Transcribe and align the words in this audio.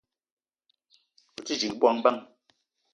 O 1.37 1.39
te 1.45 1.53
dje 1.59 1.69
bongo 1.79 1.99
bang? 2.03 2.19